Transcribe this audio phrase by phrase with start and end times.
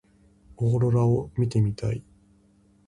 [0.57, 2.03] オーロラ見てみたい。